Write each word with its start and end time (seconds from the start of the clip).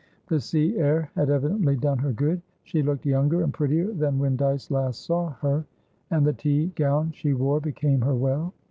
The 0.29 0.39
sea 0.39 0.79
air 0.79 1.11
had 1.13 1.29
evidently 1.29 1.75
done 1.75 1.99
her 1.99 2.11
good; 2.11 2.41
she 2.63 2.81
looked 2.81 3.05
younger 3.05 3.43
and 3.43 3.53
prettier 3.53 3.93
than 3.93 4.17
when 4.17 4.35
Dyce 4.35 4.71
last 4.71 5.03
saw 5.05 5.33
her, 5.41 5.63
and 6.09 6.25
the 6.25 6.33
tea 6.33 6.71
gown 6.73 7.11
she 7.11 7.33
wore 7.35 7.61
became 7.61 8.01
her 8.01 8.15
well. 8.15 8.51